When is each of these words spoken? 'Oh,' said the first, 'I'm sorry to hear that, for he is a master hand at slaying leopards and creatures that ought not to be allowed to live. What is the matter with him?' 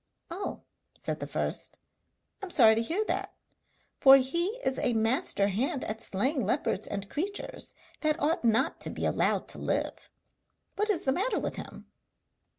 'Oh,' 0.31 0.63
said 0.95 1.19
the 1.19 1.27
first, 1.27 1.77
'I'm 2.41 2.49
sorry 2.49 2.73
to 2.73 2.81
hear 2.81 3.05
that, 3.05 3.35
for 3.99 4.17
he 4.17 4.45
is 4.65 4.79
a 4.79 4.93
master 4.93 5.49
hand 5.49 5.83
at 5.83 6.01
slaying 6.01 6.43
leopards 6.43 6.87
and 6.87 7.07
creatures 7.07 7.75
that 7.99 8.19
ought 8.19 8.43
not 8.43 8.81
to 8.81 8.89
be 8.89 9.05
allowed 9.05 9.47
to 9.49 9.59
live. 9.59 10.09
What 10.75 10.89
is 10.89 11.03
the 11.03 11.11
matter 11.11 11.37
with 11.37 11.57
him?' 11.57 11.85